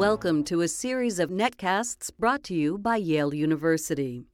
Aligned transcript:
Welcome 0.00 0.44
to 0.44 0.62
a 0.62 0.66
series 0.66 1.18
of 1.18 1.28
netcasts 1.28 2.10
brought 2.18 2.42
to 2.44 2.54
you 2.54 2.78
by 2.78 2.96
Yale 2.96 3.34
University. 3.34 4.24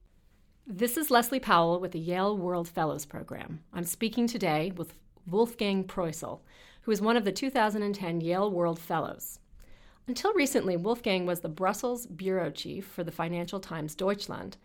This 0.65 0.95
is 0.95 1.11
Leslie 1.11 1.41
Powell 1.41 1.81
with 1.81 1.91
the 1.91 1.99
Yale 1.99 2.37
World 2.37 2.69
Fellows 2.69 3.05
Program. 3.05 3.59
I'm 3.73 3.83
speaking 3.83 4.27
today 4.27 4.71
with 4.77 4.93
Wolfgang 5.29 5.83
Proissl, 5.83 6.39
who 6.83 6.91
is 6.91 7.01
one 7.01 7.17
of 7.17 7.25
the 7.25 7.33
2010 7.33 8.21
Yale 8.21 8.49
World 8.49 8.79
Fellows. 8.79 9.39
Until 10.07 10.33
recently, 10.33 10.77
Wolfgang 10.77 11.25
was 11.25 11.41
the 11.41 11.49
Brussels 11.49 12.07
bureau 12.07 12.49
chief 12.49 12.85
for 12.85 13.03
the 13.03 13.11
Financial 13.11 13.59
Times 13.59 13.93
Deutschland, 13.93 14.55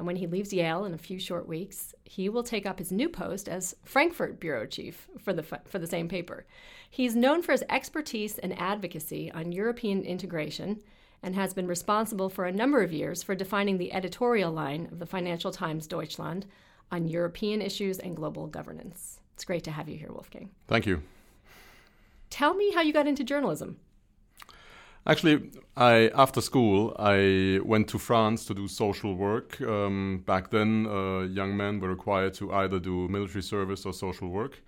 and 0.00 0.06
when 0.06 0.16
he 0.16 0.26
leaves 0.26 0.50
Yale 0.50 0.86
in 0.86 0.94
a 0.94 0.98
few 0.98 1.18
short 1.18 1.46
weeks, 1.46 1.94
he 2.04 2.30
will 2.30 2.42
take 2.42 2.64
up 2.64 2.78
his 2.78 2.90
new 2.90 3.06
post 3.06 3.50
as 3.50 3.76
Frankfurt 3.84 4.40
bureau 4.40 4.64
chief 4.64 5.06
for 5.18 5.34
the 5.34 5.42
for 5.42 5.78
the 5.78 5.86
same 5.86 6.08
paper. 6.08 6.46
He's 6.88 7.14
known 7.14 7.42
for 7.42 7.52
his 7.52 7.64
expertise 7.68 8.38
and 8.38 8.58
advocacy 8.58 9.30
on 9.30 9.52
European 9.52 10.02
integration 10.02 10.80
and 11.22 11.34
has 11.34 11.52
been 11.52 11.66
responsible 11.66 12.30
for 12.30 12.46
a 12.46 12.52
number 12.52 12.82
of 12.82 12.94
years 12.94 13.22
for 13.22 13.34
defining 13.34 13.76
the 13.76 13.92
editorial 13.92 14.50
line 14.50 14.88
of 14.90 15.00
the 15.00 15.04
Financial 15.04 15.52
Times 15.52 15.86
Deutschland 15.86 16.46
on 16.90 17.06
European 17.06 17.60
issues 17.60 17.98
and 17.98 18.16
global 18.16 18.46
governance. 18.46 19.20
It's 19.34 19.44
great 19.44 19.64
to 19.64 19.70
have 19.70 19.86
you 19.86 19.98
here, 19.98 20.10
Wolfgang. 20.10 20.48
Thank 20.66 20.86
you. 20.86 21.02
Tell 22.30 22.54
me 22.54 22.72
how 22.72 22.80
you 22.80 22.94
got 22.94 23.06
into 23.06 23.22
journalism. 23.22 23.76
Actually, 25.06 25.50
I 25.76 26.10
after 26.14 26.42
school 26.42 26.94
I 26.98 27.58
went 27.64 27.88
to 27.88 27.98
France 27.98 28.44
to 28.46 28.54
do 28.54 28.68
social 28.68 29.14
work. 29.14 29.60
Um, 29.62 30.22
back 30.26 30.50
then, 30.50 30.86
uh, 30.86 31.20
young 31.20 31.56
men 31.56 31.80
were 31.80 31.88
required 31.88 32.34
to 32.34 32.52
either 32.52 32.78
do 32.78 33.08
military 33.08 33.42
service 33.42 33.86
or 33.86 33.94
social 33.94 34.28
work. 34.28 34.62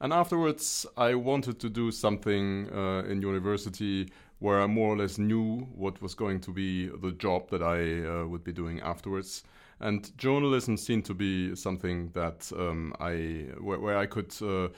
And 0.00 0.12
afterwards, 0.12 0.86
I 0.96 1.14
wanted 1.14 1.58
to 1.60 1.68
do 1.68 1.90
something 1.90 2.70
uh, 2.72 3.02
in 3.08 3.22
university 3.22 4.08
where 4.38 4.60
I 4.60 4.66
more 4.66 4.94
or 4.94 4.96
less 4.98 5.18
knew 5.18 5.60
what 5.74 6.00
was 6.02 6.14
going 6.14 6.40
to 6.40 6.52
be 6.52 6.88
the 6.88 7.12
job 7.12 7.50
that 7.50 7.62
I 7.62 8.04
uh, 8.04 8.26
would 8.26 8.44
be 8.44 8.52
doing 8.52 8.80
afterwards. 8.80 9.42
And 9.80 10.10
journalism 10.18 10.76
seemed 10.76 11.04
to 11.06 11.14
be 11.14 11.54
something 11.54 12.10
that 12.10 12.50
um, 12.56 12.94
I 12.98 13.48
where, 13.60 13.78
where, 13.78 13.98
I 13.98 14.06
could 14.06 14.34
uh, 14.42 14.68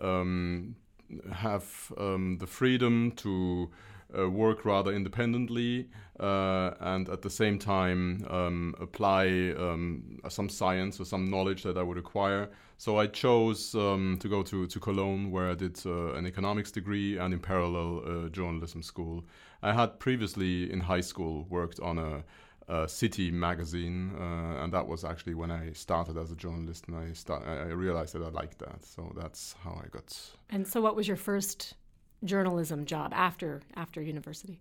um, 0.00 0.74
have 1.32 1.92
um, 1.98 2.38
the 2.38 2.46
freedom 2.46 3.12
to 3.16 3.70
work 4.14 4.64
rather 4.64 4.92
independently 4.92 5.88
uh, 6.20 6.74
and 6.80 7.08
at 7.08 7.22
the 7.22 7.30
same 7.30 7.58
time 7.58 8.24
um, 8.28 8.74
apply 8.78 9.54
um, 9.56 10.18
some 10.28 10.48
science 10.48 11.00
or 11.00 11.04
some 11.04 11.30
knowledge 11.30 11.62
that 11.62 11.78
I 11.78 11.82
would 11.82 11.98
acquire. 11.98 12.50
So 12.76 12.98
I 12.98 13.06
chose 13.06 13.74
um, 13.74 14.18
to 14.20 14.28
go 14.28 14.42
to, 14.42 14.66
to 14.66 14.80
Cologne, 14.80 15.30
where 15.30 15.50
I 15.50 15.54
did 15.54 15.80
uh, 15.84 16.12
an 16.14 16.26
economics 16.26 16.70
degree 16.70 17.18
and 17.18 17.32
in 17.34 17.40
parallel 17.40 18.02
uh, 18.04 18.28
journalism 18.28 18.82
school. 18.82 19.24
I 19.62 19.72
had 19.72 19.98
previously 19.98 20.70
in 20.70 20.80
high 20.80 21.02
school 21.02 21.46
worked 21.50 21.80
on 21.80 21.98
a, 21.98 22.24
a 22.68 22.88
city 22.88 23.30
magazine, 23.30 24.12
uh, 24.18 24.62
and 24.62 24.72
that 24.72 24.86
was 24.86 25.04
actually 25.04 25.34
when 25.34 25.50
I 25.50 25.72
started 25.72 26.16
as 26.16 26.30
a 26.32 26.36
journalist, 26.36 26.86
and 26.88 26.96
I 26.96 27.12
start, 27.12 27.46
I 27.46 27.64
realized 27.64 28.14
that 28.14 28.22
I 28.22 28.28
liked 28.28 28.58
that. 28.60 28.84
So 28.84 29.12
that's 29.16 29.54
how 29.62 29.78
I 29.82 29.88
got. 29.88 30.18
And 30.48 30.66
so, 30.66 30.80
what 30.80 30.96
was 30.96 31.06
your 31.06 31.18
first 31.18 31.74
journalism 32.24 32.84
job 32.84 33.12
after 33.14 33.62
after 33.76 34.02
university? 34.02 34.60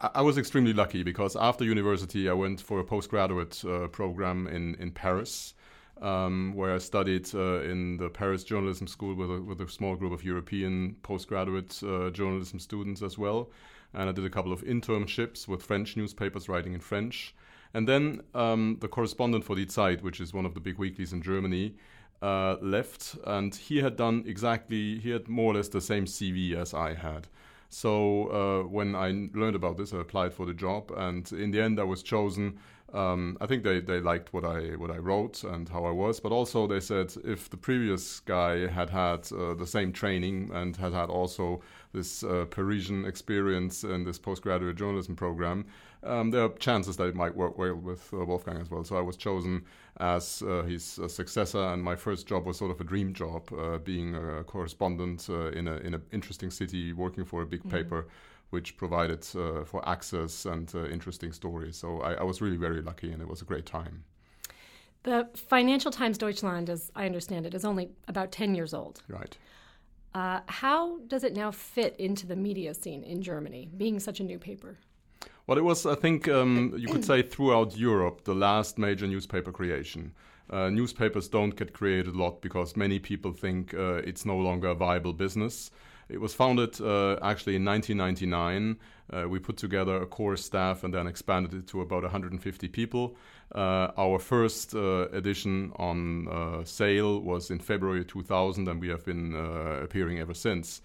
I 0.00 0.22
was 0.22 0.36
extremely 0.36 0.72
lucky 0.72 1.02
because 1.02 1.34
after 1.34 1.64
university, 1.64 2.28
I 2.28 2.34
went 2.34 2.60
for 2.60 2.78
a 2.78 2.84
postgraduate 2.84 3.64
uh, 3.64 3.88
program 3.88 4.46
in, 4.46 4.74
in 4.74 4.90
Paris, 4.90 5.54
um, 6.02 6.52
where 6.54 6.74
I 6.74 6.78
studied 6.78 7.34
uh, 7.34 7.62
in 7.62 7.96
the 7.96 8.10
Paris 8.10 8.44
Journalism 8.44 8.86
School 8.86 9.14
with 9.14 9.30
a, 9.30 9.40
with 9.40 9.60
a 9.60 9.68
small 9.68 9.96
group 9.96 10.12
of 10.12 10.24
European 10.24 10.96
postgraduate 11.02 11.80
uh, 11.82 12.10
journalism 12.10 12.58
students 12.58 13.02
as 13.02 13.16
well. 13.16 13.50
And 13.94 14.08
I 14.10 14.12
did 14.12 14.26
a 14.26 14.30
couple 14.30 14.52
of 14.52 14.62
internships 14.62 15.48
with 15.48 15.62
French 15.62 15.96
newspapers 15.96 16.48
writing 16.48 16.74
in 16.74 16.80
French. 16.80 17.34
And 17.72 17.88
then 17.88 18.20
um, 18.34 18.76
the 18.80 18.88
correspondent 18.88 19.44
for 19.44 19.56
Die 19.56 19.64
Zeit, 19.64 20.02
which 20.02 20.20
is 20.20 20.34
one 20.34 20.44
of 20.44 20.54
the 20.54 20.60
big 20.60 20.78
weeklies 20.78 21.12
in 21.12 21.22
Germany, 21.22 21.74
uh, 22.22 22.56
left, 22.60 23.16
and 23.24 23.54
he 23.54 23.78
had 23.78 23.96
done 23.96 24.24
exactly, 24.26 24.98
he 24.98 25.10
had 25.10 25.28
more 25.28 25.52
or 25.52 25.56
less 25.56 25.68
the 25.68 25.80
same 25.80 26.04
CV 26.04 26.54
as 26.54 26.74
I 26.74 26.94
had. 26.94 27.28
So 27.68 28.28
uh, 28.30 28.68
when 28.68 28.94
I 28.94 29.28
learned 29.34 29.56
about 29.56 29.76
this, 29.76 29.92
I 29.92 29.98
applied 29.98 30.32
for 30.32 30.46
the 30.46 30.54
job, 30.54 30.90
and 30.96 31.30
in 31.32 31.50
the 31.50 31.60
end, 31.60 31.78
I 31.78 31.84
was 31.84 32.02
chosen. 32.02 32.58
Um, 32.92 33.36
I 33.40 33.46
think 33.46 33.64
they, 33.64 33.80
they 33.80 34.00
liked 34.00 34.32
what 34.32 34.44
I 34.44 34.76
what 34.76 34.90
I 34.90 34.96
wrote 34.96 35.44
and 35.44 35.68
how 35.68 35.84
I 35.84 35.90
was, 35.90 36.20
but 36.20 36.32
also 36.32 36.66
they 36.66 36.80
said 36.80 37.12
if 37.22 37.50
the 37.50 37.58
previous 37.58 38.20
guy 38.20 38.66
had 38.66 38.88
had 38.88 39.30
uh, 39.30 39.54
the 39.54 39.66
same 39.66 39.92
training 39.92 40.50
and 40.54 40.74
had 40.76 40.94
had 40.94 41.10
also 41.10 41.60
this 41.92 42.22
uh, 42.22 42.46
Parisian 42.48 43.04
experience 43.04 43.84
in 43.84 44.04
this 44.04 44.18
postgraduate 44.18 44.76
journalism 44.76 45.16
program, 45.16 45.66
um, 46.02 46.30
there 46.30 46.44
are 46.44 46.48
chances 46.58 46.96
that 46.96 47.08
it 47.08 47.14
might 47.14 47.36
work 47.36 47.58
well 47.58 47.74
with 47.74 48.08
uh, 48.12 48.24
Wolfgang 48.24 48.58
as 48.58 48.70
well. 48.70 48.84
So 48.84 48.96
I 48.96 49.02
was 49.02 49.16
chosen 49.16 49.64
as 49.98 50.42
uh, 50.42 50.62
his 50.62 50.98
uh, 50.98 51.08
successor, 51.08 51.60
and 51.60 51.82
my 51.82 51.96
first 51.96 52.26
job 52.26 52.46
was 52.46 52.56
sort 52.56 52.70
of 52.70 52.80
a 52.80 52.84
dream 52.84 53.12
job, 53.12 53.52
uh, 53.52 53.78
being 53.78 54.14
a 54.14 54.44
correspondent 54.44 55.26
uh, 55.28 55.50
in 55.50 55.68
a 55.68 55.76
in 55.78 55.94
an 55.94 56.02
interesting 56.12 56.50
city, 56.50 56.92
working 56.92 57.24
for 57.24 57.42
a 57.42 57.46
big 57.46 57.60
mm-hmm. 57.60 57.76
paper, 57.76 58.06
which 58.50 58.76
provided 58.76 59.26
uh, 59.36 59.64
for 59.64 59.86
access 59.88 60.46
and 60.46 60.74
interesting 60.74 61.32
stories. 61.32 61.76
So 61.76 62.00
I, 62.00 62.14
I 62.14 62.22
was 62.22 62.40
really 62.40 62.56
very 62.56 62.82
lucky, 62.82 63.12
and 63.12 63.20
it 63.20 63.28
was 63.28 63.42
a 63.42 63.44
great 63.44 63.66
time. 63.66 64.04
The 65.04 65.28
Financial 65.34 65.90
Times 65.90 66.18
Deutschland, 66.18 66.68
as 66.68 66.90
I 66.94 67.06
understand 67.06 67.46
it, 67.46 67.54
is 67.54 67.64
only 67.64 67.90
about 68.08 68.32
10 68.32 68.54
years 68.54 68.74
old. 68.74 69.02
Right. 69.08 69.36
Uh, 70.14 70.40
how 70.46 70.98
does 71.06 71.24
it 71.24 71.34
now 71.34 71.50
fit 71.50 71.94
into 71.98 72.26
the 72.26 72.36
media 72.36 72.74
scene 72.74 73.04
in 73.04 73.22
Germany, 73.22 73.70
being 73.76 74.00
such 74.00 74.20
a 74.20 74.24
new 74.24 74.38
paper? 74.38 74.78
Well, 75.46 75.56
it 75.56 75.64
was, 75.64 75.86
I 75.86 75.94
think, 75.94 76.28
um, 76.28 76.74
you 76.76 76.88
could 76.88 77.04
say 77.04 77.22
throughout 77.22 77.76
Europe, 77.76 78.24
the 78.24 78.34
last 78.34 78.78
major 78.78 79.06
newspaper 79.06 79.52
creation. 79.52 80.12
Uh, 80.50 80.70
newspapers 80.70 81.28
don't 81.28 81.56
get 81.56 81.72
created 81.72 82.14
a 82.14 82.18
lot 82.18 82.40
because 82.40 82.76
many 82.76 82.98
people 82.98 83.32
think 83.32 83.74
uh, 83.74 84.02
it's 84.04 84.24
no 84.24 84.36
longer 84.36 84.68
a 84.68 84.74
viable 84.74 85.12
business. 85.12 85.70
It 86.08 86.20
was 86.20 86.34
founded 86.34 86.80
uh, 86.80 87.18
actually 87.22 87.56
in 87.56 87.64
1999. 87.64 88.78
Uh, 89.10 89.28
we 89.28 89.38
put 89.38 89.56
together 89.56 89.96
a 89.96 90.06
core 90.06 90.36
staff 90.36 90.84
and 90.84 90.92
then 90.92 91.06
expanded 91.06 91.54
it 91.54 91.66
to 91.68 91.80
about 91.80 92.02
150 92.02 92.68
people. 92.68 93.16
Uh, 93.54 93.88
our 93.96 94.18
first 94.18 94.74
uh, 94.74 95.08
edition 95.08 95.72
on 95.76 96.64
sale 96.64 97.20
was 97.20 97.50
in 97.50 97.58
February 97.58 98.04
2000, 98.04 98.68
and 98.68 98.80
we 98.80 98.88
have 98.88 99.04
been 99.04 99.34
appearing 99.82 100.18
ever 100.18 100.34
since. 100.34 100.82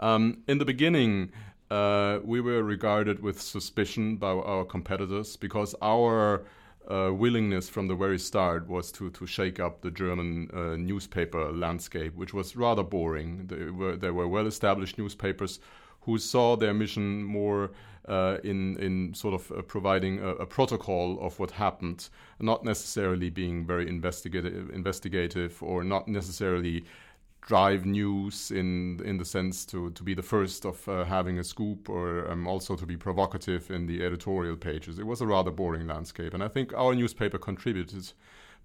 Um, 0.00 0.38
in 0.48 0.58
the 0.58 0.64
beginning, 0.64 1.30
uh, 1.70 2.18
we 2.24 2.40
were 2.40 2.62
regarded 2.62 3.22
with 3.22 3.40
suspicion 3.40 4.16
by 4.16 4.30
our 4.30 4.64
competitors 4.64 5.36
because 5.36 5.74
our 5.82 6.44
uh, 6.90 7.12
willingness 7.12 7.68
from 7.68 7.88
the 7.88 7.94
very 7.94 8.18
start 8.18 8.68
was 8.68 8.90
to, 8.92 9.10
to 9.10 9.26
shake 9.26 9.60
up 9.60 9.80
the 9.80 9.90
German 9.90 10.50
uh, 10.52 10.76
newspaper 10.76 11.52
landscape, 11.52 12.14
which 12.16 12.34
was 12.34 12.56
rather 12.56 12.82
boring. 12.82 13.46
There 13.46 13.72
were, 13.72 13.96
there 13.96 14.12
were 14.14 14.26
well 14.26 14.46
established 14.46 14.98
newspapers 14.98 15.60
who 16.02 16.18
saw 16.18 16.56
their 16.56 16.74
mission 16.74 17.22
more 17.22 17.70
uh, 18.08 18.38
in, 18.42 18.76
in 18.78 19.14
sort 19.14 19.34
of 19.34 19.52
uh, 19.52 19.62
providing 19.62 20.18
a, 20.20 20.28
a, 20.36 20.46
protocol 20.46 21.18
of 21.20 21.38
what 21.38 21.50
happened, 21.50 22.08
not 22.40 22.64
necessarily 22.64 23.30
being 23.30 23.64
very 23.64 23.86
investigative, 23.86 24.70
investigative 24.70 25.62
or 25.62 25.84
not 25.84 26.08
necessarily 26.08 26.82
drive 27.40 27.86
news 27.86 28.50
in 28.50 29.00
in 29.04 29.18
the 29.18 29.24
sense 29.24 29.64
to 29.66 29.90
to 29.90 30.02
be 30.02 30.14
the 30.14 30.22
first 30.22 30.64
of 30.64 30.88
uh, 30.88 31.04
having 31.04 31.38
a 31.38 31.44
scoop 31.44 31.88
or 31.88 32.30
um, 32.30 32.46
also 32.46 32.76
to 32.76 32.86
be 32.86 32.96
provocative 32.96 33.70
in 33.70 33.86
the 33.86 34.04
editorial 34.04 34.56
pages. 34.56 34.98
It 34.98 35.06
was 35.06 35.20
a 35.20 35.26
rather 35.26 35.50
boring 35.50 35.86
landscape, 35.86 36.34
and 36.34 36.42
I 36.42 36.48
think 36.48 36.72
our 36.74 36.94
newspaper 36.94 37.38
contributed 37.38 38.12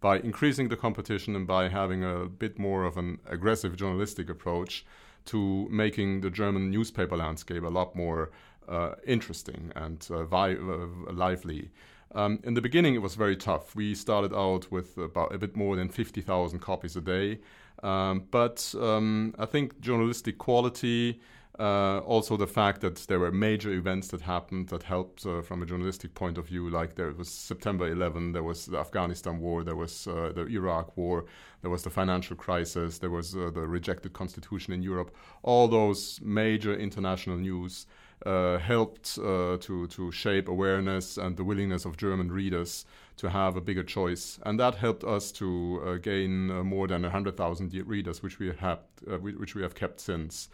by 0.01 0.19
increasing 0.19 0.67
the 0.69 0.75
competition 0.75 1.35
and 1.35 1.47
by 1.47 1.69
having 1.69 2.03
a 2.03 2.25
bit 2.25 2.59
more 2.59 2.83
of 2.83 2.97
an 2.97 3.19
aggressive 3.27 3.75
journalistic 3.75 4.29
approach 4.29 4.85
to 5.25 5.67
making 5.69 6.21
the 6.21 6.29
German 6.29 6.69
newspaper 6.69 7.17
landscape 7.17 7.63
a 7.63 7.69
lot 7.69 7.95
more 7.95 8.31
uh, 8.67 8.91
interesting 9.05 9.71
and 9.75 10.07
uh, 10.11 10.23
vi- 10.25 10.55
uh, 10.55 11.11
lively. 11.11 11.71
Um, 12.13 12.39
in 12.43 12.53
the 12.53 12.61
beginning, 12.61 12.95
it 12.95 13.01
was 13.01 13.15
very 13.15 13.35
tough. 13.35 13.75
We 13.75 13.95
started 13.95 14.33
out 14.33 14.71
with 14.71 14.97
about 14.97 15.33
a 15.33 15.37
bit 15.37 15.55
more 15.55 15.75
than 15.75 15.89
50,000 15.89 16.59
copies 16.59 16.95
a 16.95 17.01
day. 17.01 17.39
Um, 17.85 18.23
but 18.31 18.73
um, 18.81 19.35
I 19.37 19.45
think 19.45 19.79
journalistic 19.79 20.39
quality, 20.39 21.19
uh, 21.59 21.99
also 21.99 22.35
the 22.35 22.47
fact 22.47 22.81
that 22.81 22.95
there 23.07 23.19
were 23.19 23.31
major 23.31 23.71
events 23.71 24.07
that 24.07 24.21
happened 24.21 24.69
that 24.69 24.81
helped 24.81 25.23
uh, 25.23 25.43
from 25.43 25.61
a 25.61 25.67
journalistic 25.67 26.15
point 26.15 26.39
of 26.39 26.47
view, 26.47 26.67
like 26.67 26.95
there 26.95 27.11
was 27.11 27.29
September 27.29 27.87
11, 27.87 28.31
there 28.31 28.41
was 28.41 28.65
the 28.65 28.79
Afghanistan 28.79 29.39
war, 29.39 29.63
there 29.63 29.75
was 29.75 30.07
uh, 30.07 30.31
the 30.33 30.47
Iraq 30.47 30.97
war, 30.97 31.25
there 31.61 31.69
was 31.69 31.83
the 31.83 31.91
financial 31.91 32.35
crisis, 32.35 32.97
there 32.97 33.11
was 33.11 33.35
uh, 33.35 33.51
the 33.53 33.67
rejected 33.67 34.13
constitution 34.13 34.73
in 34.73 34.81
Europe. 34.81 35.15
All 35.43 35.67
those 35.67 36.19
major 36.23 36.75
international 36.75 37.37
news 37.37 37.85
uh, 38.25 38.57
helped 38.57 39.17
uh, 39.19 39.57
to 39.61 39.87
to 39.87 40.11
shape 40.11 40.47
awareness 40.47 41.17
and 41.17 41.37
the 41.37 41.43
willingness 41.43 41.85
of 41.85 41.97
German 41.97 42.31
readers 42.31 42.85
to 43.17 43.29
have 43.29 43.55
a 43.55 43.61
bigger 43.61 43.83
choice, 43.83 44.39
and 44.43 44.59
that 44.59 44.75
helped 44.75 45.03
us 45.03 45.31
to 45.31 45.81
uh, 45.85 45.93
gain 45.95 46.51
uh, 46.51 46.63
more 46.63 46.87
than 46.87 47.03
hundred 47.03 47.37
thousand 47.37 47.73
readers, 47.87 48.21
which 48.23 48.39
we 48.39 48.51
have 48.59 48.79
uh, 49.09 49.17
which 49.17 49.55
we 49.55 49.61
have 49.61 49.75
kept 49.75 49.99
since. 49.99 50.49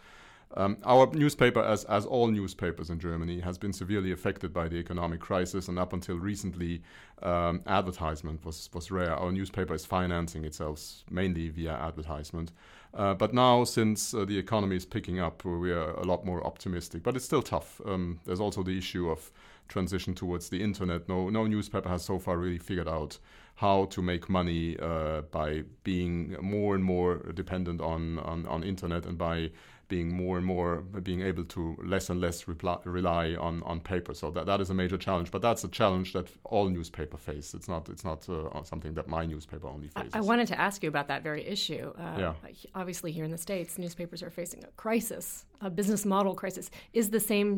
Um, 0.54 0.76
our 0.84 1.06
newspaper, 1.14 1.62
as, 1.62 1.84
as 1.84 2.04
all 2.04 2.28
newspapers 2.28 2.90
in 2.90 3.00
Germany, 3.00 3.40
has 3.40 3.56
been 3.56 3.72
severely 3.72 4.12
affected 4.12 4.52
by 4.52 4.68
the 4.68 4.76
economic 4.76 5.20
crisis, 5.20 5.68
and 5.68 5.78
up 5.78 5.92
until 5.92 6.16
recently, 6.16 6.82
um, 7.22 7.62
advertisement 7.66 8.44
was, 8.44 8.68
was 8.74 8.90
rare. 8.90 9.14
Our 9.14 9.32
newspaper 9.32 9.74
is 9.74 9.86
financing 9.86 10.44
itself 10.44 11.04
mainly 11.10 11.48
via 11.48 11.72
advertisement. 11.72 12.52
Uh, 12.94 13.14
but 13.14 13.32
now, 13.32 13.64
since 13.64 14.12
uh, 14.12 14.24
the 14.26 14.36
economy 14.36 14.76
is 14.76 14.84
picking 14.84 15.20
up, 15.20 15.44
we 15.44 15.72
are 15.72 15.92
a 15.92 16.04
lot 16.04 16.26
more 16.26 16.46
optimistic. 16.46 17.02
But 17.02 17.16
it's 17.16 17.24
still 17.24 17.42
tough. 17.42 17.80
Um, 17.86 18.20
there's 18.26 18.40
also 18.40 18.62
the 18.62 18.76
issue 18.76 19.08
of 19.08 19.30
transition 19.68 20.14
towards 20.14 20.50
the 20.50 20.62
internet. 20.62 21.08
No, 21.08 21.30
no 21.30 21.46
newspaper 21.46 21.88
has 21.88 22.04
so 22.04 22.18
far 22.18 22.36
really 22.36 22.58
figured 22.58 22.88
out 22.88 23.18
how 23.54 23.86
to 23.86 24.02
make 24.02 24.28
money 24.28 24.76
uh, 24.80 25.22
by 25.30 25.62
being 25.84 26.36
more 26.40 26.74
and 26.74 26.84
more 26.84 27.18
dependent 27.34 27.80
on, 27.80 28.18
on, 28.18 28.46
on 28.46 28.62
internet 28.62 29.06
and 29.06 29.16
by 29.16 29.50
being 29.92 30.10
more 30.24 30.38
and 30.38 30.46
more 30.46 30.68
being 31.10 31.20
able 31.30 31.44
to 31.44 31.76
less 31.94 32.08
and 32.08 32.18
less 32.18 32.48
reply, 32.48 32.78
rely 32.84 33.24
on, 33.48 33.62
on 33.64 33.78
paper. 33.78 34.14
So 34.14 34.30
that, 34.30 34.46
that 34.46 34.58
is 34.64 34.70
a 34.70 34.76
major 34.82 34.98
challenge. 35.06 35.30
But 35.30 35.42
that's 35.42 35.64
a 35.64 35.68
challenge 35.80 36.14
that 36.14 36.28
all 36.44 36.66
newspaper 36.78 37.18
face. 37.18 37.52
It's 37.52 37.68
not 37.68 37.82
it's 37.94 38.06
not 38.10 38.20
uh, 38.28 38.62
something 38.72 38.94
that 38.94 39.06
my 39.16 39.24
newspaper 39.26 39.66
only 39.66 39.88
faces. 39.88 40.14
I, 40.14 40.18
I, 40.18 40.22
wanted 40.22 40.48
to 40.52 40.58
ask 40.58 40.82
you 40.82 40.88
about 40.94 41.08
that 41.12 41.22
very 41.22 41.42
issue. 41.56 41.92
Uh, 42.04 42.16
yeah. 42.24 42.34
Obviously, 42.74 43.10
here 43.12 43.26
in 43.28 43.32
the 43.36 43.42
states, 43.48 43.70
newspapers 43.84 44.22
are 44.22 44.30
facing 44.30 44.60
a 44.64 44.72
crisis, 44.84 45.44
a 45.60 45.68
business 45.68 46.02
model 46.06 46.34
crisis. 46.42 46.70
Is 46.94 47.10
the 47.10 47.20
same 47.20 47.48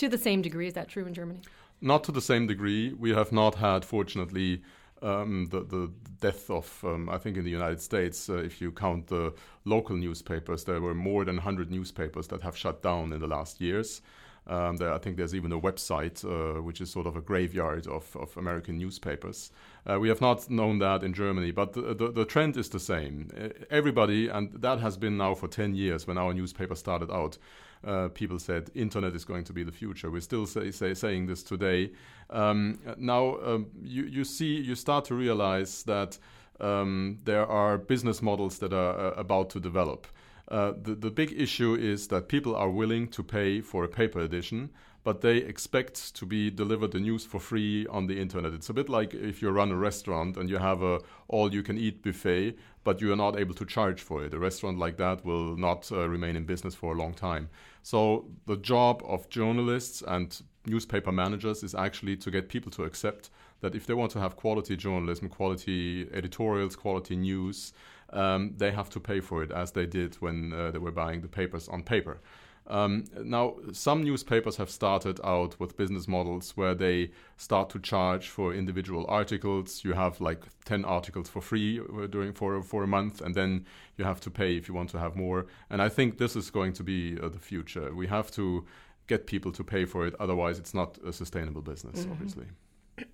to 0.00 0.08
the 0.08 0.22
same 0.28 0.40
degree? 0.48 0.68
Is 0.68 0.74
that 0.74 0.88
true 0.94 1.06
in 1.08 1.14
Germany? 1.20 1.40
Not 1.80 2.04
to 2.04 2.12
the 2.12 2.26
same 2.30 2.46
degree. 2.46 2.92
We 3.04 3.10
have 3.20 3.32
not 3.32 3.56
had, 3.56 3.84
fortunately 3.84 4.62
um, 5.04 5.46
the, 5.50 5.60
the 5.60 5.90
death 6.20 6.50
of, 6.50 6.80
um, 6.84 7.08
I 7.08 7.18
think 7.18 7.36
in 7.36 7.44
the 7.44 7.50
United 7.50 7.80
States, 7.80 8.28
uh, 8.30 8.38
if 8.38 8.60
you 8.60 8.72
count 8.72 9.08
the 9.08 9.34
local 9.64 9.96
newspapers, 9.96 10.64
there 10.64 10.80
were 10.80 10.94
more 10.94 11.24
than 11.24 11.36
100 11.36 11.70
newspapers 11.70 12.26
that 12.28 12.42
have 12.42 12.56
shut 12.56 12.82
down 12.82 13.12
in 13.12 13.20
the 13.20 13.26
last 13.26 13.60
years. 13.60 14.00
Um, 14.46 14.76
there, 14.76 14.92
I 14.92 14.98
think 14.98 15.16
there's 15.16 15.34
even 15.34 15.52
a 15.52 15.60
website 15.60 16.22
uh, 16.24 16.60
which 16.60 16.80
is 16.80 16.90
sort 16.90 17.06
of 17.06 17.16
a 17.16 17.20
graveyard 17.20 17.86
of, 17.86 18.14
of 18.16 18.36
American 18.36 18.76
newspapers. 18.76 19.50
Uh, 19.88 19.98
we 19.98 20.08
have 20.08 20.20
not 20.20 20.50
known 20.50 20.78
that 20.80 21.02
in 21.02 21.14
Germany, 21.14 21.50
but 21.50 21.72
the, 21.72 21.94
the, 21.94 22.10
the, 22.10 22.24
trend 22.26 22.56
is 22.56 22.68
the 22.68 22.80
same. 22.80 23.30
Everybody, 23.70 24.28
and 24.28 24.52
that 24.60 24.80
has 24.80 24.98
been 24.98 25.16
now 25.16 25.34
for 25.34 25.48
10 25.48 25.74
years 25.74 26.06
when 26.06 26.18
our 26.18 26.34
newspaper 26.34 26.74
started 26.74 27.10
out, 27.10 27.38
uh, 27.86 28.08
people 28.08 28.38
said 28.38 28.70
internet 28.74 29.14
is 29.14 29.24
going 29.24 29.44
to 29.44 29.52
be 29.52 29.64
the 29.64 29.72
future. 29.72 30.10
We're 30.10 30.20
still 30.20 30.46
say, 30.46 30.70
say, 30.70 30.94
saying 30.94 31.26
this 31.26 31.42
today. 31.42 31.92
Um, 32.30 32.78
now 32.96 33.38
um, 33.40 33.66
you, 33.82 34.04
you 34.04 34.24
see, 34.24 34.56
you 34.60 34.74
start 34.74 35.04
to 35.06 35.14
realize 35.14 35.82
that 35.84 36.18
um, 36.60 37.18
there 37.24 37.46
are 37.46 37.78
business 37.78 38.22
models 38.22 38.58
that 38.58 38.72
are 38.72 38.98
uh, 38.98 39.10
about 39.12 39.50
to 39.50 39.60
develop. 39.60 40.06
Uh, 40.48 40.72
the, 40.82 40.94
the 40.94 41.10
big 41.10 41.32
issue 41.36 41.74
is 41.74 42.08
that 42.08 42.28
people 42.28 42.54
are 42.54 42.70
willing 42.70 43.08
to 43.08 43.22
pay 43.22 43.60
for 43.60 43.84
a 43.84 43.88
paper 43.88 44.20
edition, 44.20 44.70
but 45.04 45.20
they 45.20 45.36
expect 45.36 46.14
to 46.16 46.26
be 46.26 46.50
delivered 46.50 46.90
the 46.92 46.98
news 46.98 47.24
for 47.24 47.38
free 47.38 47.86
on 47.88 48.06
the 48.06 48.18
internet. 48.18 48.54
It's 48.54 48.70
a 48.70 48.74
bit 48.74 48.88
like 48.88 49.12
if 49.14 49.42
you 49.42 49.50
run 49.50 49.70
a 49.70 49.76
restaurant 49.76 50.38
and 50.38 50.48
you 50.48 50.56
have 50.56 50.82
a 50.82 51.00
all-you-can-eat 51.28 52.02
buffet, 52.02 52.56
but 52.84 53.00
you 53.02 53.12
are 53.12 53.16
not 53.16 53.38
able 53.38 53.54
to 53.54 53.66
charge 53.66 54.00
for 54.00 54.24
it. 54.24 54.32
A 54.32 54.38
restaurant 54.38 54.78
like 54.78 54.96
that 54.96 55.24
will 55.24 55.56
not 55.56 55.92
uh, 55.92 56.08
remain 56.08 56.36
in 56.36 56.44
business 56.44 56.74
for 56.74 56.94
a 56.94 56.98
long 56.98 57.12
time. 57.12 57.50
So 57.82 58.24
the 58.46 58.56
job 58.56 59.02
of 59.06 59.28
journalists 59.28 60.02
and 60.06 60.42
newspaper 60.64 61.12
managers 61.12 61.62
is 61.62 61.74
actually 61.74 62.16
to 62.16 62.30
get 62.30 62.48
people 62.48 62.72
to 62.72 62.84
accept 62.84 63.28
that 63.60 63.74
if 63.74 63.86
they 63.86 63.94
want 63.94 64.10
to 64.12 64.20
have 64.20 64.36
quality 64.36 64.74
journalism, 64.74 65.28
quality 65.28 66.08
editorials, 66.12 66.76
quality 66.76 67.16
news, 67.16 67.74
um, 68.10 68.54
they 68.56 68.70
have 68.70 68.88
to 68.90 69.00
pay 69.00 69.20
for 69.20 69.42
it 69.42 69.50
as 69.50 69.72
they 69.72 69.84
did 69.86 70.14
when 70.16 70.52
uh, 70.52 70.70
they 70.70 70.78
were 70.78 70.92
buying 70.92 71.20
the 71.20 71.28
papers 71.28 71.68
on 71.68 71.82
paper. 71.82 72.20
Um, 72.66 73.04
now, 73.22 73.56
some 73.72 74.02
newspapers 74.02 74.56
have 74.56 74.70
started 74.70 75.20
out 75.22 75.60
with 75.60 75.76
business 75.76 76.08
models 76.08 76.56
where 76.56 76.74
they 76.74 77.10
start 77.36 77.68
to 77.70 77.78
charge 77.78 78.28
for 78.28 78.54
individual 78.54 79.04
articles. 79.08 79.84
You 79.84 79.92
have 79.92 80.20
like 80.20 80.44
10 80.64 80.84
articles 80.84 81.28
for 81.28 81.42
free 81.42 81.80
uh, 81.80 82.06
during 82.06 82.32
for, 82.32 82.62
for 82.62 82.82
a 82.82 82.86
month, 82.86 83.20
and 83.20 83.34
then 83.34 83.66
you 83.98 84.04
have 84.04 84.20
to 84.20 84.30
pay 84.30 84.56
if 84.56 84.66
you 84.66 84.74
want 84.74 84.90
to 84.90 84.98
have 84.98 85.14
more. 85.14 85.46
And 85.68 85.82
I 85.82 85.90
think 85.90 86.16
this 86.16 86.36
is 86.36 86.50
going 86.50 86.72
to 86.74 86.82
be 86.82 87.18
uh, 87.20 87.28
the 87.28 87.38
future. 87.38 87.94
We 87.94 88.06
have 88.06 88.30
to 88.32 88.64
get 89.06 89.26
people 89.26 89.52
to 89.52 89.62
pay 89.62 89.84
for 89.84 90.06
it, 90.06 90.14
otherwise, 90.18 90.58
it's 90.58 90.72
not 90.72 90.96
a 91.06 91.12
sustainable 91.12 91.60
business, 91.60 92.00
mm-hmm. 92.00 92.12
obviously. 92.12 92.46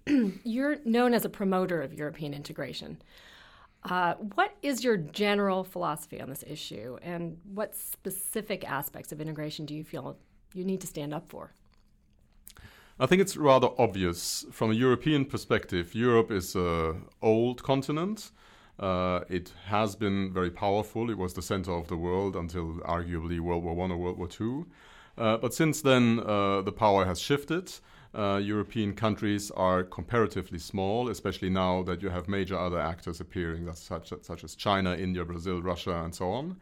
You're 0.44 0.76
known 0.85 1.14
as 1.14 1.25
a 1.25 1.29
promoter 1.29 1.82
of 1.82 1.93
European 1.93 2.35
integration. 2.35 3.02
Uh, 3.82 4.15
what 4.35 4.55
is 4.62 4.85
your 4.85 4.97
general 4.97 5.65
philosophy 5.65 6.21
on 6.21 6.29
this 6.29 6.44
issue, 6.47 6.99
and 7.03 7.38
what 7.55 7.75
specific 7.75 8.69
aspects 8.69 9.11
of 9.11 9.21
integration 9.21 9.65
do 9.65 9.75
you 9.75 9.85
feel 9.85 10.19
you 10.55 10.65
need 10.65 10.81
to 10.81 10.87
stand 10.87 11.15
up 11.15 11.29
for? 11.29 11.53
I 12.99 13.06
think 13.06 13.23
it's 13.23 13.37
rather 13.37 13.71
obvious 13.79 14.44
from 14.53 14.71
a 14.71 14.75
European 14.75 15.25
perspective. 15.25 15.94
Europe 15.94 16.31
is 16.31 16.55
an 16.55 17.06
old 17.23 17.62
continent. 17.62 18.31
Uh, 18.79 19.21
it 19.31 19.53
has 19.67 19.97
been 19.97 20.31
very 20.33 20.50
powerful. 20.50 21.11
It 21.11 21.17
was 21.17 21.33
the 21.33 21.43
center 21.43 21.73
of 21.73 21.88
the 21.88 21.97
world 21.97 22.37
until 22.37 22.75
arguably 22.85 23.41
World 23.41 23.65
War 23.65 23.75
One 23.75 23.91
or 23.91 23.97
World 23.97 24.19
War 24.19 24.29
Two. 24.29 24.67
Uh, 25.17 25.38
but 25.38 25.55
since 25.55 25.81
then, 25.81 26.21
uh, 26.21 26.61
the 26.62 26.73
power 26.73 27.06
has 27.06 27.19
shifted 27.19 27.73
uh, 28.15 28.41
European 28.43 28.95
countries 28.95 29.51
are 29.53 29.85
comparatively 29.85 30.59
small, 30.59 31.09
especially 31.09 31.51
now 31.51 31.83
that 31.85 32.03
you 32.03 32.09
have 32.09 32.29
major 32.29 32.59
other 32.59 32.81
actors 32.81 33.21
appearing, 33.21 33.73
such, 33.75 34.12
such 34.23 34.45
as 34.45 34.55
China, 34.55 34.97
India, 34.97 35.25
Brazil, 35.25 35.62
Russia, 35.62 36.03
and 36.03 36.15
so 36.15 36.31
on. 36.31 36.57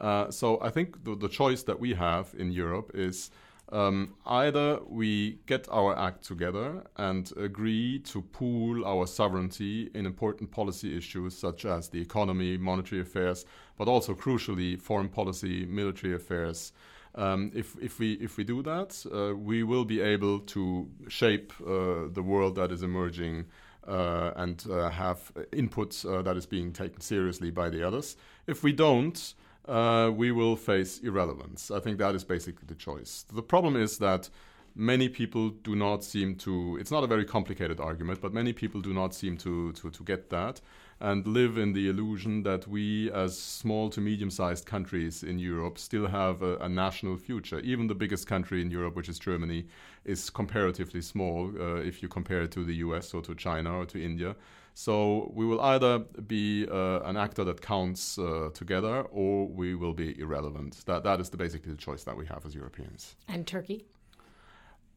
Uh, 0.00 0.30
so 0.30 0.60
I 0.60 0.70
think 0.70 1.04
the, 1.04 1.16
the, 1.16 1.28
choice 1.28 1.64
that 1.64 1.78
we 1.78 1.94
have 1.94 2.32
in 2.38 2.52
Europe 2.52 2.92
is 2.94 3.30
um, 3.70 4.14
either 4.26 4.80
we 4.88 5.38
get 5.46 5.66
our 5.70 5.96
act 5.98 6.24
together 6.24 6.84
and 6.96 7.32
agree 7.36 7.98
to 8.00 8.22
pool 8.22 8.84
our 8.86 9.06
sovereignty 9.06 9.90
in 9.94 10.06
important 10.06 10.50
policy 10.50 10.96
issues 10.96 11.36
such 11.36 11.64
as 11.64 11.88
the 11.88 12.00
economy, 12.00 12.56
monetary 12.56 13.02
affairs, 13.02 13.44
but 13.76 13.88
also 13.88 14.14
crucially 14.14 14.80
foreign 14.80 15.08
policy, 15.08 15.66
military 15.66 16.14
affairs, 16.14 16.72
um, 17.14 17.50
if, 17.54 17.76
if, 17.80 17.98
we, 17.98 18.12
if 18.14 18.36
we 18.36 18.44
do 18.44 18.62
that, 18.62 19.04
uh, 19.12 19.34
we 19.34 19.62
will 19.62 19.84
be 19.84 20.00
able 20.00 20.40
to 20.40 20.88
shape 21.08 21.52
uh, 21.60 22.08
the 22.12 22.22
world 22.22 22.54
that 22.56 22.70
is 22.70 22.82
emerging 22.82 23.46
uh, 23.86 24.32
and 24.36 24.64
uh, 24.70 24.90
have 24.90 25.32
inputs 25.52 26.04
uh, 26.04 26.22
that 26.22 26.36
is 26.36 26.46
being 26.46 26.72
taken 26.72 27.00
seriously 27.00 27.50
by 27.50 27.70
the 27.70 27.82
others. 27.82 28.16
If 28.46 28.62
we 28.62 28.72
don't, 28.72 29.34
uh, 29.66 30.10
we 30.14 30.30
will 30.32 30.56
face 30.56 30.98
irrelevance. 31.00 31.70
I 31.70 31.80
think 31.80 31.98
that 31.98 32.14
is 32.14 32.24
basically 32.24 32.66
the 32.66 32.74
choice. 32.74 33.24
The 33.32 33.42
problem 33.42 33.76
is 33.76 33.98
that 33.98 34.28
many 34.74 35.08
people 35.08 35.50
do 35.50 35.74
not 35.74 36.04
seem 36.04 36.36
to, 36.36 36.78
it's 36.80 36.90
not 36.90 37.02
a 37.02 37.06
very 37.06 37.24
complicated 37.24 37.80
argument, 37.80 38.20
but 38.20 38.32
many 38.32 38.52
people 38.52 38.80
do 38.80 38.92
not 38.92 39.14
seem 39.14 39.36
to, 39.38 39.72
to, 39.72 39.90
to 39.90 40.04
get 40.04 40.30
that 40.30 40.60
and 41.00 41.26
live 41.26 41.58
in 41.58 41.72
the 41.72 41.88
illusion 41.88 42.42
that 42.42 42.66
we, 42.66 43.10
as 43.12 43.38
small 43.38 43.88
to 43.90 44.00
medium 44.00 44.30
sized 44.30 44.66
countries 44.66 45.22
in 45.22 45.38
Europe, 45.38 45.78
still 45.78 46.06
have 46.06 46.42
a, 46.42 46.56
a, 46.56 46.68
national 46.68 47.16
future. 47.16 47.60
Even 47.60 47.86
the 47.86 47.94
biggest 47.94 48.26
country 48.26 48.60
in 48.60 48.70
Europe, 48.70 48.96
which 48.96 49.08
is 49.08 49.18
Germany, 49.18 49.66
is 50.04 50.28
comparatively 50.28 51.00
small 51.00 51.52
uh, 51.60 51.76
if 51.76 52.02
you 52.02 52.08
compare 52.08 52.42
it 52.42 52.50
to 52.52 52.64
the 52.64 52.74
US 52.76 53.14
or 53.14 53.22
to 53.22 53.34
China 53.34 53.78
or 53.78 53.86
to 53.86 54.02
India. 54.02 54.34
So 54.74 55.32
we 55.34 55.44
will 55.44 55.60
either 55.60 55.98
be 55.98 56.66
uh, 56.68 57.00
an 57.00 57.16
actor 57.16 57.44
that 57.44 57.60
counts 57.60 58.18
uh, 58.18 58.50
together 58.54 59.02
or 59.10 59.48
we 59.48 59.74
will 59.74 59.92
be 59.92 60.18
irrelevant. 60.20 60.84
That, 60.86 61.02
that 61.04 61.20
is 61.20 61.30
the, 61.30 61.36
basically 61.36 61.72
the 61.72 61.78
choice 61.78 62.04
that 62.04 62.16
we 62.16 62.26
have 62.26 62.46
as 62.46 62.54
Europeans. 62.54 63.16
And 63.26 63.46
Turkey? 63.46 63.86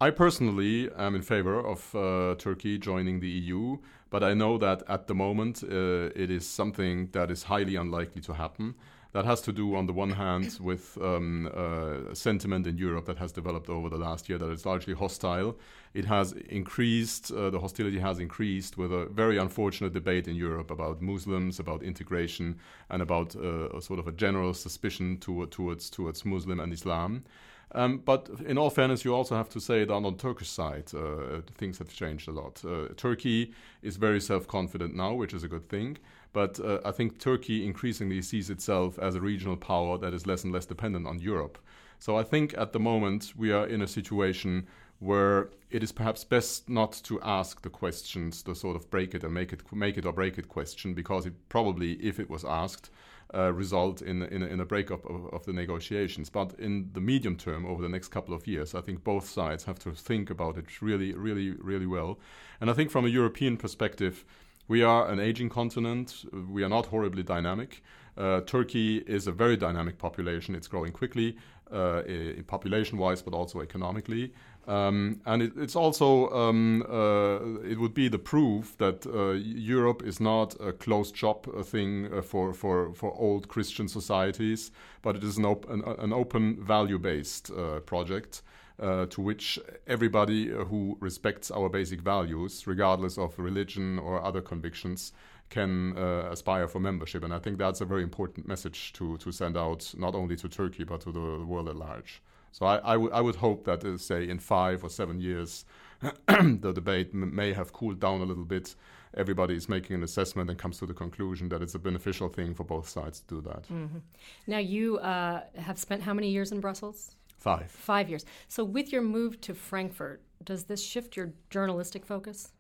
I 0.02 0.10
personally 0.10 0.90
am 0.98 1.14
in 1.14 1.22
favor 1.22 1.60
of 1.60 1.94
uh, 1.94 2.34
Turkey 2.40 2.80
joining 2.80 3.20
the 3.20 3.30
EU, 3.30 3.78
but 4.10 4.24
I 4.24 4.34
know 4.34 4.58
that 4.58 4.82
at 4.88 5.06
the 5.06 5.14
moment 5.14 5.64
uh, 5.64 6.10
it 6.16 6.32
is 6.32 6.48
something 6.48 7.10
that 7.12 7.30
is 7.30 7.44
highly 7.44 7.76
unlikely 7.76 8.24
to 8.24 8.34
happen. 8.34 8.74
That 9.14 9.26
has 9.26 9.42
to 9.42 9.52
do, 9.52 9.76
on 9.76 9.86
the 9.86 9.94
one 9.94 10.10
hand, 10.10 10.58
with 10.60 10.98
um, 11.00 11.52
uh, 11.54 12.16
sentiment 12.16 12.66
in 12.66 12.80
Europe 12.80 13.06
that 13.06 13.20
has 13.20 13.32
developed 13.32 13.70
over 13.70 13.90
the 13.90 13.98
last 13.98 14.28
year 14.28 14.40
that 14.40 14.50
is 14.50 14.66
largely 14.66 14.96
hostile. 14.96 15.56
It 15.94 16.06
has 16.06 16.32
increased, 16.50 17.32
uh, 17.32 17.52
the 17.52 17.60
hostility 17.60 18.00
has 18.00 18.18
increased 18.18 18.80
with 18.80 18.92
a 18.92 19.06
very 19.06 19.38
unfortunate 19.38 19.94
debate 19.94 20.28
in 20.28 20.36
Europe 20.36 20.72
about 20.72 21.04
Muslims, 21.04 21.60
about 21.60 21.84
integration, 21.84 22.58
and 22.90 23.04
about 23.04 23.36
uh, 23.36 23.70
a 23.70 23.82
sort 23.84 24.00
of 24.00 24.08
a 24.08 24.12
general 24.14 24.56
suspicion 24.56 25.18
to, 25.18 25.46
towards, 25.46 25.92
towards 25.92 26.26
Muslim 26.26 26.60
and 26.60 26.74
Islam. 26.74 27.24
Um, 27.74 28.00
but 28.00 28.30
in 28.46 28.58
all 28.58 28.70
fairness, 28.70 29.06
you 29.06 29.16
also 29.16 29.36
have 29.36 29.50
to 29.50 29.62
say 29.62 29.86
that 29.86 29.94
on 29.94 30.04
the 30.04 30.12
Turkish 30.12 30.50
side, 30.50 30.94
uh, 30.94 31.42
things 31.58 31.78
have 31.78 31.94
changed 31.94 32.28
a 32.28 32.32
lot. 32.32 32.62
Uh, 32.66 32.90
Turkey 32.98 33.54
is 33.82 33.96
very 33.96 34.20
self 34.20 34.48
confident 34.48 34.96
now, 34.96 35.14
which 35.14 35.34
is 35.34 35.44
a 35.44 35.48
good 35.48 35.70
thing. 35.70 35.98
But 36.34 36.60
uh, 36.60 36.80
I 36.86 36.92
think 36.92 37.20
Turkey 37.20 37.66
increasingly 37.66 38.22
sees 38.22 38.50
itself 38.50 38.98
as 39.00 39.16
a 39.16 39.22
regional 39.22 39.58
power 39.58 39.98
that 39.98 40.14
is 40.14 40.28
less 40.28 40.44
and 40.44 40.54
less 40.54 40.66
dependent 40.66 41.08
on 41.08 41.20
Europe. 41.20 41.58
So 42.00 42.18
I 42.18 42.24
think 42.24 42.54
at 42.58 42.74
the 42.74 42.80
moment 42.80 43.34
we 43.38 43.52
are 43.52 43.68
in 43.68 43.82
a 43.82 43.88
situation 43.88 44.68
where 45.00 45.50
it 45.70 45.84
is 45.84 45.92
perhaps 45.92 46.24
best 46.24 46.70
not 46.70 46.94
to 47.04 47.20
ask 47.22 47.62
the 47.62 47.70
questions, 47.70 48.44
the 48.44 48.56
sort 48.56 48.76
of 48.76 48.90
break 48.90 49.16
it 49.16 49.24
and 49.24 49.34
make 49.34 49.52
it 49.52 49.62
make 49.74 49.98
it 49.98 50.06
or 50.06 50.14
break 50.14 50.38
it 50.38 50.48
question, 50.48 50.94
because 50.94 51.26
it 51.26 51.34
probably, 51.50 51.94
if 51.94 52.20
it 52.20 52.30
was 52.30 52.46
asked, 52.46 52.92
uh, 53.34 53.54
result 53.54 54.02
in, 54.02 54.24
in, 54.24 54.44
in, 54.44 54.60
a 54.60 54.66
breakup 54.66 55.06
of, 55.10 55.26
of, 55.34 55.46
the 55.46 55.54
negotiations. 55.54 56.30
But 56.30 56.54
in 56.60 56.90
the 56.94 57.00
medium 57.00 57.38
term, 57.38 57.66
over 57.66 57.82
the 57.82 57.90
next 57.90 58.10
couple 58.10 58.34
of 58.34 58.46
years, 58.46 58.76
I 58.76 58.82
think 58.82 59.04
both 59.04 59.30
sides 59.30 59.64
have 59.64 59.80
to 59.80 59.92
think 59.92 60.30
about 60.30 60.58
it 60.58 60.82
really, 60.82 61.14
really, 61.14 61.52
really 61.52 61.86
well. 61.86 62.20
And 62.60 62.70
I 62.70 62.74
think 62.74 62.92
from 62.92 63.06
a 63.06 63.10
European 63.10 63.56
perspective, 63.58 64.26
we 64.68 64.84
are 64.84 65.10
an 65.10 65.20
aging 65.20 65.50
continent. 65.50 66.26
We 66.50 66.64
are 66.64 66.70
not 66.70 66.88
horribly 66.88 67.24
dynamic. 67.24 67.82
Uh, 68.18 68.42
Turkey 68.42 68.98
is 68.98 69.28
a 69.28 69.32
very 69.32 69.56
dynamic 69.56 69.98
population. 69.98 70.54
It's 70.54 70.68
growing 70.68 70.92
quickly, 70.92 71.38
uh, 71.72 72.02
population 72.48 72.98
wise, 72.98 73.22
but 73.22 73.34
also 73.34 73.62
economically. 73.62 74.34
Um, 74.68 75.22
and 75.26 75.42
it, 75.42 75.54
it's 75.58 75.76
also 75.76 76.30
um, 76.30 76.84
uh, 76.88 77.68
it 77.68 77.80
would 77.80 77.94
be 77.94 78.08
the 78.08 78.20
proof 78.20 78.78
that 78.78 79.06
uh, 79.08 79.32
Europe 79.32 80.04
is 80.04 80.20
not 80.20 80.56
a 80.60 80.72
closed 80.72 81.18
shop 81.18 81.48
thing 81.66 82.14
uh, 82.14 82.22
for, 82.22 82.54
for, 82.54 82.94
for 82.94 83.14
old 83.18 83.48
Christian 83.48 83.88
societies, 83.88 84.72
but 85.02 85.16
it 85.16 85.24
is 85.24 85.38
an, 85.38 85.46
op- 85.46 85.70
an, 85.70 85.82
an 85.84 86.14
open 86.14 86.64
value 86.64 87.00
based 87.00 87.52
uh, 87.52 87.80
project. 87.82 88.44
Uh, 88.80 89.06
to 89.06 89.22
which 89.22 89.60
everybody 89.86 90.48
who 90.48 90.98
respects 91.02 91.52
our 91.52 91.70
basic 91.70 92.02
values, 92.02 92.66
regardless 92.66 93.16
of 93.16 93.38
religion 93.38 94.00
or 94.00 94.24
other 94.24 94.42
convictions, 94.42 95.12
can 95.52 95.96
uh, 95.96 96.30
aspire 96.32 96.68
for 96.68 96.80
membership. 96.80 97.24
And 97.24 97.34
I 97.34 97.38
think 97.38 97.60
that's 97.60 97.82
a 97.82 97.86
very 97.86 98.02
important 98.02 98.48
message 98.48 98.94
to, 98.94 99.18
to 99.18 99.32
send 99.32 99.56
out, 99.56 99.94
not 99.96 100.16
only 100.16 100.36
to 100.38 100.50
Turkey, 100.50 100.84
but 100.84 101.02
to 101.02 101.12
the 101.12 101.46
world 101.46 101.70
at 101.70 101.76
large. 101.76 102.24
So 102.52 102.66
I, 102.66 102.96
I, 102.96 103.22
would 103.22 103.36
hope 103.36 103.64
that, 103.66 103.84
uh, 103.86 103.98
say, 103.98 104.28
in 104.28 104.40
five 104.40 104.84
or 104.84 104.90
seven 104.90 105.22
years, 105.22 105.64
the 106.28 106.72
debate 106.74 107.12
m- 107.14 107.34
may 107.34 107.54
have 107.54 107.72
cooled 107.72 108.00
down 108.00 108.20
a 108.22 108.26
little 108.26 108.44
bit. 108.44 108.76
Everybody 109.16 109.56
is 109.56 109.70
making 109.70 109.96
an 109.96 110.04
assessment 110.04 110.50
and 110.50 110.60
comes 110.60 110.78
to 110.80 110.86
the 110.86 110.94
conclusion 110.94 111.48
that 111.50 111.62
it's 111.62 111.76
a 111.76 111.80
beneficial 111.80 112.28
thing 112.28 112.54
for 112.54 112.66
both 112.66 112.90
sides 112.90 113.22
to 113.22 113.36
do 113.36 113.42
that. 113.50 113.64
Mm-hmm. 113.64 114.00
Now, 114.48 114.58
you 114.58 114.98
uh, 114.98 115.42
have 115.58 115.78
spent 115.78 116.02
how 116.02 116.14
many 116.14 116.30
years 116.30 116.52
in 116.52 116.60
Brussels? 116.60 117.16
Five. 117.38 117.72
Five 117.72 118.10
years. 118.10 118.26
So, 118.50 118.64
with 118.64 118.92
your 118.92 119.02
move 119.02 119.40
to 119.42 119.54
Frankfurt, 119.54 120.22
does 120.44 120.66
this 120.66 120.84
shift 120.84 121.16
your 121.16 121.32
journalistic 121.50 122.06
focus? 122.06 122.52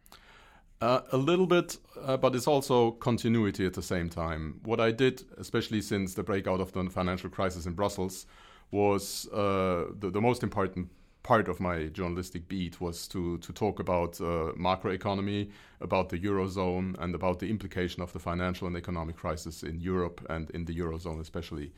Uh, 0.81 1.01
a 1.11 1.17
little 1.17 1.45
bit, 1.45 1.77
uh, 2.05 2.17
but 2.17 2.33
it's 2.33 2.47
also 2.47 2.89
continuity 2.93 3.67
at 3.67 3.73
the 3.75 3.83
same 3.83 4.09
time. 4.09 4.59
What 4.63 4.79
I 4.79 4.91
did, 4.91 5.23
especially 5.37 5.79
since 5.79 6.15
the 6.15 6.23
breakout 6.23 6.59
of 6.59 6.71
the 6.71 6.89
financial 6.89 7.29
crisis 7.29 7.67
in 7.67 7.73
Brussels, 7.73 8.25
was 8.71 9.27
uh, 9.31 9.85
the, 9.99 10.09
the, 10.09 10.19
most 10.19 10.41
important 10.41 10.89
part 11.21 11.47
of 11.47 11.59
my 11.59 11.85
journalistic 11.85 12.47
beat 12.47 12.81
was 12.81 13.07
to, 13.09 13.37
to 13.39 13.53
talk 13.53 13.79
about 13.79 14.19
uh, 14.21 14.53
macroeconomy, 14.57 15.51
about 15.81 16.09
the 16.09 16.17
Eurozone, 16.17 16.95
and 16.97 17.13
about 17.13 17.37
the 17.37 17.47
implication 17.47 18.01
of 18.01 18.11
the 18.11 18.19
financial 18.19 18.65
and 18.65 18.75
economic 18.75 19.17
crisis 19.17 19.61
in 19.61 19.79
Europe 19.79 20.25
and 20.31 20.49
in 20.49 20.65
the 20.65 20.75
Eurozone 20.75 21.19
especially. 21.19 21.71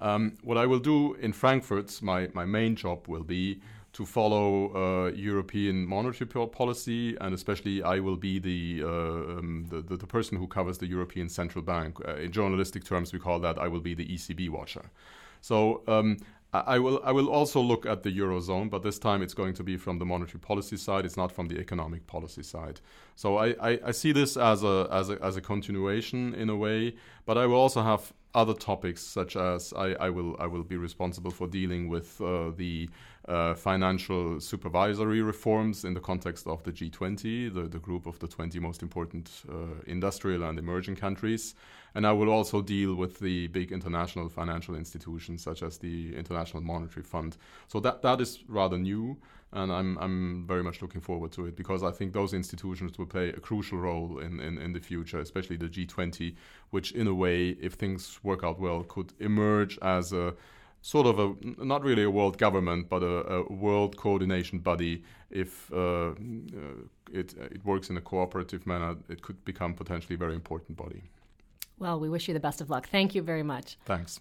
Um, 0.00 0.38
what 0.42 0.56
I 0.56 0.64
will 0.64 0.78
do 0.78 1.12
in 1.14 1.34
Frankfurt, 1.34 2.00
my, 2.00 2.30
my 2.32 2.46
main 2.46 2.74
job 2.74 3.06
will 3.06 3.24
be 3.24 3.60
to 3.96 4.04
follow 4.04 4.72
uh, 4.74 5.10
European 5.12 5.86
monetary 5.86 6.28
policy, 6.28 7.16
and 7.22 7.34
especially 7.34 7.82
I 7.82 7.98
will 7.98 8.18
be 8.18 8.38
the, 8.38 8.82
uh, 8.84 8.88
um, 8.88 9.66
the, 9.70 9.80
the, 9.80 9.96
the, 9.96 10.06
person 10.06 10.36
who 10.36 10.46
covers 10.46 10.76
the 10.76 10.86
European 10.86 11.30
Central 11.30 11.64
Bank. 11.64 11.96
Uh, 12.06 12.16
in 12.16 12.30
journalistic 12.30 12.84
terms, 12.84 13.14
we 13.14 13.18
call 13.18 13.38
that 13.40 13.58
I 13.58 13.68
will 13.68 13.80
be 13.80 13.94
the 13.94 14.06
ECB 14.06 14.50
watcher. 14.50 14.90
So 15.40 15.82
um, 15.88 16.18
I 16.52 16.78
will 16.78 17.00
I 17.04 17.12
will 17.12 17.28
also 17.28 17.60
look 17.60 17.86
at 17.86 18.02
the 18.02 18.10
eurozone, 18.10 18.68
but 18.68 18.82
this 18.82 18.98
time 18.98 19.22
it's 19.22 19.34
going 19.34 19.54
to 19.54 19.62
be 19.62 19.76
from 19.78 19.98
the 19.98 20.04
monetary 20.04 20.40
policy 20.40 20.76
side. 20.76 21.04
It's 21.04 21.16
not 21.16 21.32
from 21.32 21.48
the 21.48 21.58
economic 21.58 22.06
policy 22.06 22.42
side. 22.42 22.80
So 23.14 23.36
I, 23.38 23.48
I, 23.60 23.80
I 23.86 23.90
see 23.92 24.12
this 24.12 24.36
as 24.36 24.62
a, 24.62 24.88
as 24.90 25.10
a 25.10 25.18
as 25.22 25.36
a 25.36 25.40
continuation 25.40 26.34
in 26.34 26.48
a 26.50 26.56
way, 26.56 26.96
but 27.24 27.36
I 27.36 27.46
will 27.46 27.60
also 27.60 27.82
have 27.82 28.12
other 28.36 28.54
topics 28.54 29.02
such 29.02 29.34
as 29.34 29.72
I, 29.72 29.94
I 29.94 30.10
will 30.10 30.36
I 30.38 30.46
will 30.46 30.62
be 30.62 30.76
responsible 30.76 31.30
for 31.30 31.48
dealing 31.48 31.88
with 31.88 32.20
uh, 32.20 32.50
the 32.54 32.88
uh, 33.26 33.54
financial 33.54 34.38
supervisory 34.40 35.22
reforms 35.22 35.84
in 35.84 35.94
the 35.94 36.00
context 36.00 36.46
of 36.46 36.62
the 36.62 36.70
G20, 36.70 37.52
the, 37.52 37.62
the 37.62 37.78
group 37.78 38.06
of 38.06 38.18
the 38.20 38.28
20 38.28 38.60
most 38.60 38.82
important 38.82 39.30
uh, 39.50 39.82
industrial 39.86 40.44
and 40.44 40.58
emerging 40.58 40.96
countries. 40.96 41.54
And 41.94 42.06
I 42.06 42.12
will 42.12 42.30
also 42.30 42.60
deal 42.60 42.94
with 42.94 43.18
the 43.18 43.46
big 43.48 43.72
international 43.72 44.28
financial 44.28 44.76
institutions 44.76 45.42
such 45.42 45.62
as 45.62 45.78
the 45.78 46.14
International 46.14 46.62
Monetary 46.62 47.02
Fund. 47.02 47.38
So 47.68 47.80
that, 47.80 48.02
that 48.02 48.20
is 48.20 48.44
rather 48.48 48.78
new, 48.78 49.16
and 49.56 49.72
I'm, 49.72 49.96
I'm 49.98 50.46
very 50.46 50.62
much 50.62 50.82
looking 50.82 51.00
forward 51.00 51.32
to 51.32 51.46
it 51.46 51.56
because 51.56 51.82
I 51.82 51.90
think 51.90 52.12
those 52.12 52.34
institutions 52.34 52.98
will 52.98 53.06
play 53.06 53.30
a 53.30 53.40
crucial 53.40 53.78
role 53.78 54.18
in, 54.18 54.38
in, 54.38 54.58
in 54.58 54.72
the 54.74 54.80
future, 54.80 55.18
especially 55.18 55.56
the 55.56 55.68
G20, 55.68 56.34
which, 56.70 56.92
in 56.92 57.06
a 57.06 57.14
way, 57.14 57.56
if 57.60 57.72
things 57.72 58.20
work 58.22 58.44
out 58.44 58.60
well, 58.60 58.82
could 58.82 59.14
emerge 59.18 59.78
as 59.80 60.12
a 60.12 60.34
sort 60.82 61.06
of 61.06 61.18
a 61.18 61.34
not 61.64 61.82
really 61.82 62.02
a 62.02 62.10
world 62.10 62.36
government, 62.36 62.90
but 62.90 63.02
a, 63.02 63.16
a 63.32 63.52
world 63.52 63.96
coordination 63.96 64.58
body. 64.58 65.02
If 65.30 65.72
uh, 65.72 66.10
uh, 66.10 66.12
it 67.10 67.34
it 67.38 67.64
works 67.64 67.88
in 67.88 67.96
a 67.96 68.02
cooperative 68.02 68.66
manner, 68.66 68.96
it 69.08 69.22
could 69.22 69.42
become 69.46 69.72
potentially 69.72 70.16
a 70.16 70.18
very 70.18 70.34
important 70.34 70.76
body. 70.76 71.02
Well, 71.78 71.98
we 71.98 72.08
wish 72.08 72.28
you 72.28 72.34
the 72.34 72.40
best 72.40 72.60
of 72.60 72.68
luck. 72.68 72.88
Thank 72.88 73.14
you 73.14 73.22
very 73.22 73.42
much. 73.42 73.78
Thanks. 73.86 74.20